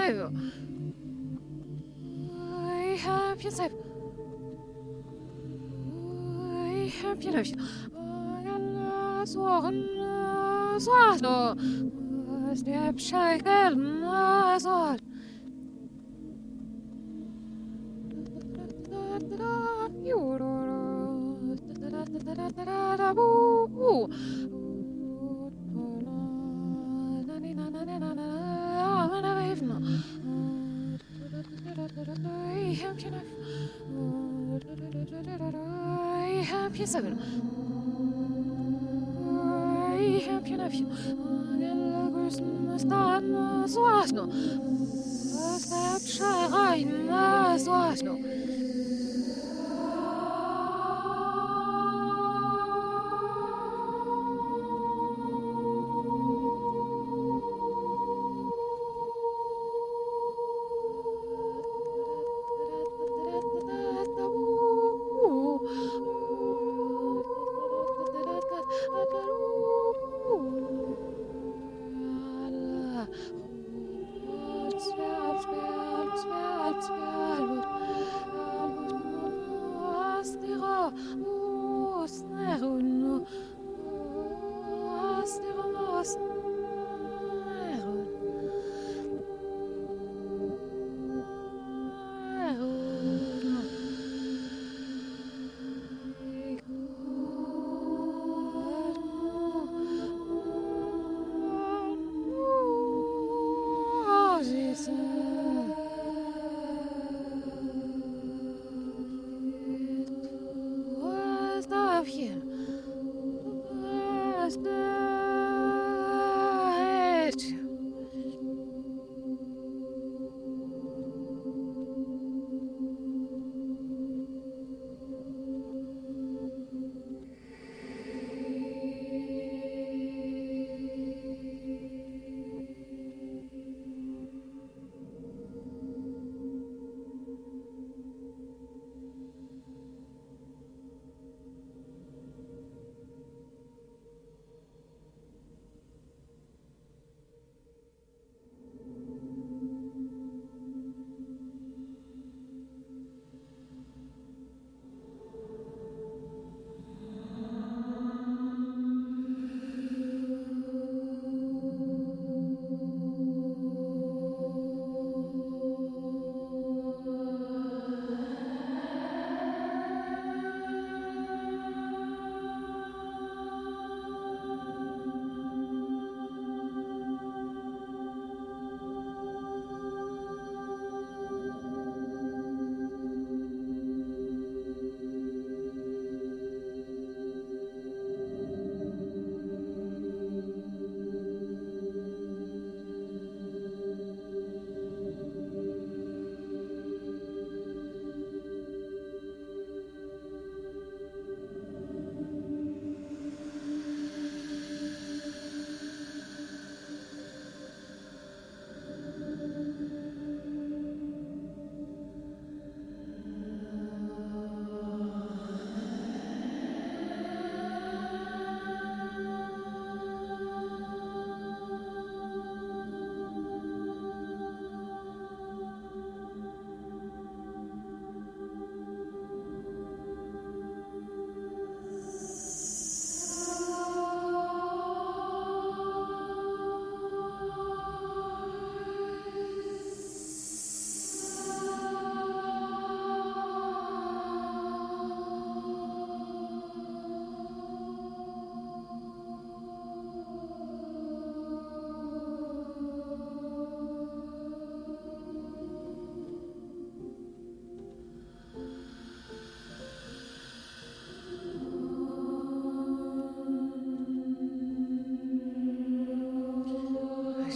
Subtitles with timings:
[0.00, 0.30] ないぞ。
[2.82, 3.72] I have your type
[5.84, 7.56] I have your type
[9.26, 9.74] そん
[10.80, 11.54] そあの
[12.54, 14.98] Snap shake el mazor
[20.02, 20.56] Yoro
[21.78, 23.14] da da da da da da da da da
[36.80, 37.04] piesek.
[40.26, 40.86] How can I feel?
[80.90, 81.39] 음.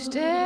[0.04, 0.43] stay.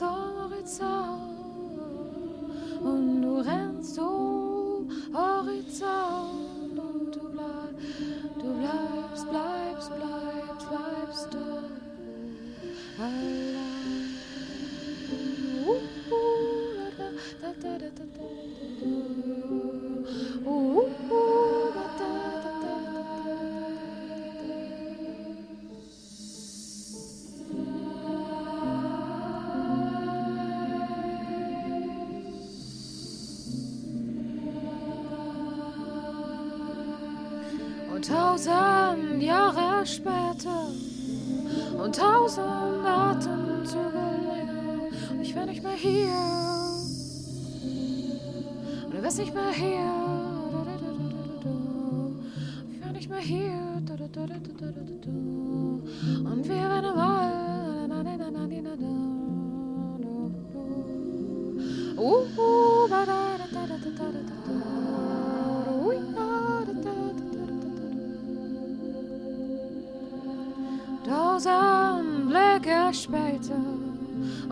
[0.00, 1.36] Horizont
[2.82, 6.78] und du rennst um Horizont.
[6.78, 7.20] Und du
[8.40, 11.52] du bleibst, bleibst, bleibst, bleibst da.
[38.02, 40.66] Tausend Jahre später
[41.80, 43.80] und tausend Atemzüge
[44.26, 44.88] länger.
[45.10, 46.08] Und ich wär nicht mehr hier.
[48.84, 49.88] Und du wärst nicht mehr hier.
[52.72, 53.52] Ich wär nicht mehr hier.
[56.24, 57.52] Und wir wären im Wald.
[61.96, 62.42] Oh, oh, oh.
[62.44, 64.41] Uh, uh, da, da, da, da, da, da, da.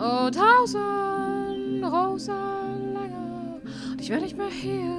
[0.03, 3.61] Oh, tausend Rosen länger.
[3.91, 4.97] Und ich wär nicht mehr hier.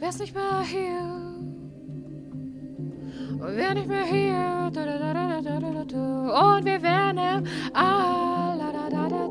[0.00, 0.98] Wär's nicht mehr hier.
[3.40, 4.64] Und wär nicht mehr hier.
[4.66, 4.74] Und
[6.64, 7.18] wir wären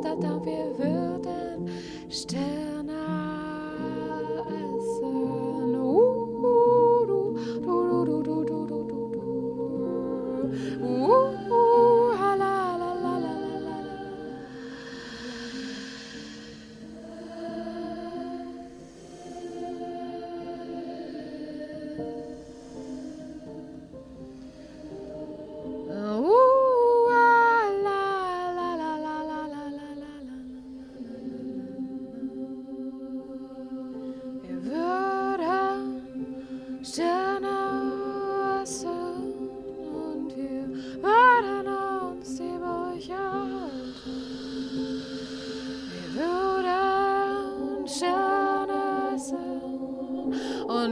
[0.02, 0.46] da, da.
[0.46, 1.70] Wir würden
[2.10, 2.67] still.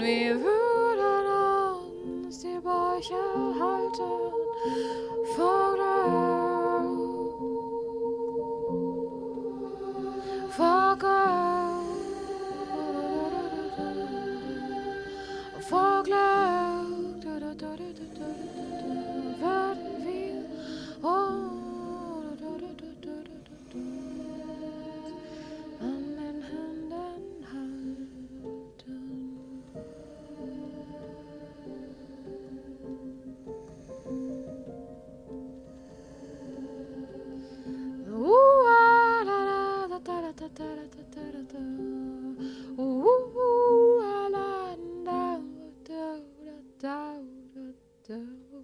[0.02, 0.55] on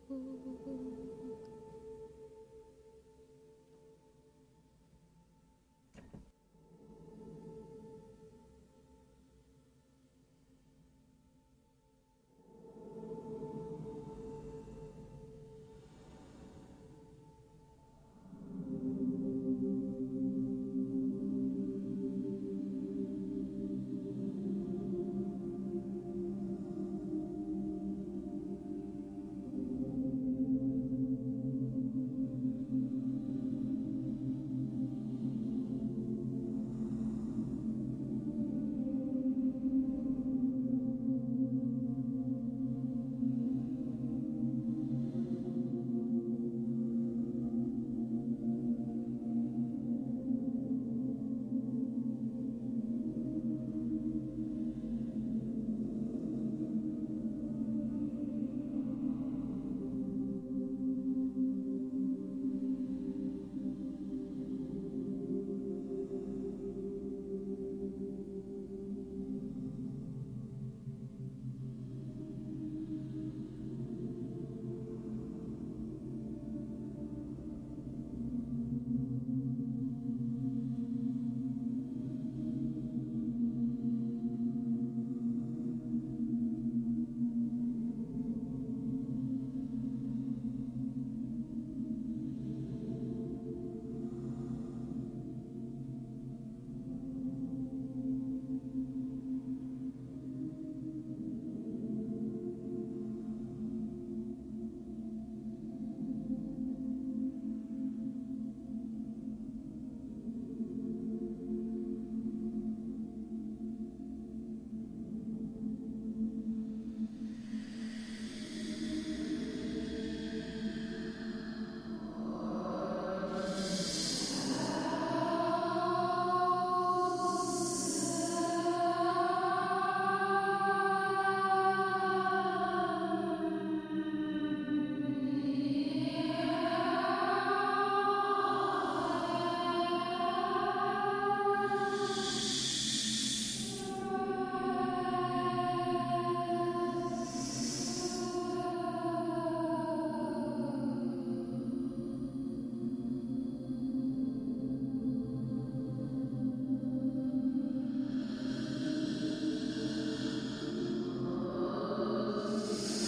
[0.10, 0.91] Oh.